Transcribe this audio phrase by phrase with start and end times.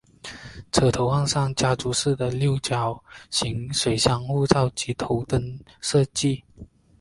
[0.71, 6.43] 车头换上家族化的六角形水箱护罩及头灯设计。